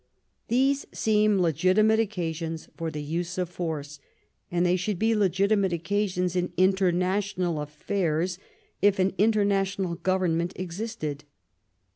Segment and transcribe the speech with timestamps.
[0.47, 3.99] These seem legitimate occasions for the use of force;
[4.49, 8.39] and they should be legitimate occasions in international affairs,
[8.81, 11.23] if an international government existed.